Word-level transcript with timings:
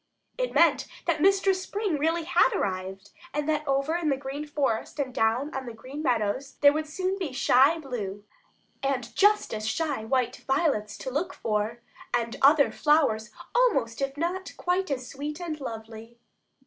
It 0.35 0.55
meant 0.55 0.87
that 1.05 1.21
Mistress 1.21 1.61
Spring 1.61 1.99
really 1.99 2.23
had 2.23 2.55
arrived, 2.55 3.11
and 3.35 3.47
that 3.47 3.67
over 3.67 3.95
in 3.95 4.09
the 4.09 4.17
Green 4.17 4.47
Forest 4.47 4.97
and 4.97 5.13
down 5.13 5.53
on 5.53 5.67
the 5.67 5.75
Green 5.75 6.01
Meadows 6.01 6.55
there 6.61 6.73
would 6.73 6.87
soon 6.87 7.19
be 7.19 7.31
shy 7.31 7.77
blue, 7.77 8.23
and 8.81 9.15
just 9.15 9.53
as 9.53 9.67
shy 9.67 10.03
white 10.03 10.37
violets 10.47 10.97
to 10.97 11.11
look 11.11 11.35
for, 11.35 11.81
and 12.15 12.35
other 12.41 12.71
flowers 12.71 13.29
almost 13.53 14.01
if 14.01 14.17
not 14.17 14.57
quite 14.57 14.89
as 14.89 15.07
sweet 15.07 15.39
and 15.39 15.61
lovely. 15.61 16.17